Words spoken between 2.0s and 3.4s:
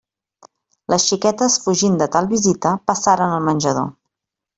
de tal visita, passaren